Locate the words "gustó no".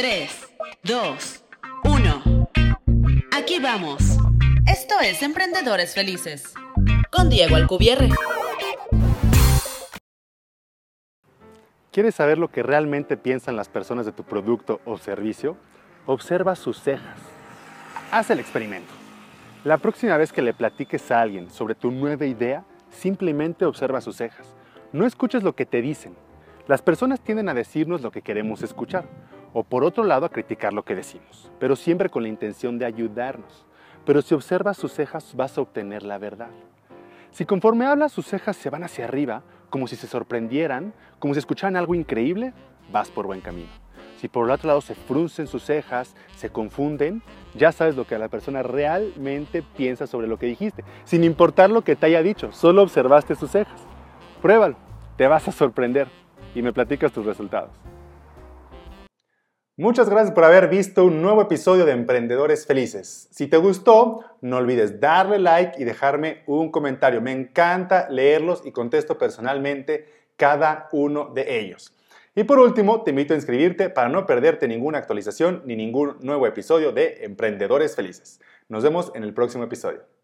63.58-64.56